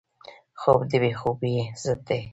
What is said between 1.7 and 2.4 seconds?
ضد دی